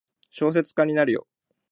[0.31, 1.27] 小説家になるよ。